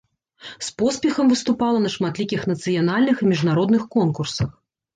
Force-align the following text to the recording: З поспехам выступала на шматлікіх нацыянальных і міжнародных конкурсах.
З 0.67 0.71
поспехам 0.81 1.29
выступала 1.33 1.83
на 1.85 1.93
шматлікіх 1.97 2.49
нацыянальных 2.55 3.23
і 3.25 3.31
міжнародных 3.35 3.89
конкурсах. 3.97 4.49